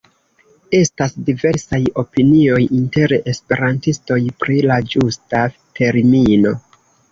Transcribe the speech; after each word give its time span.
Estas 0.77 1.11
diversaj 1.27 1.79
opinioj 2.03 2.63
inter 2.79 3.15
esperantistoj 3.19 4.19
pri 4.41 4.59
la 4.73 4.81
ĝusta 4.95 5.45
termino. 5.83 6.59